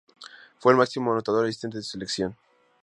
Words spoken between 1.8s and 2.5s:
su selección.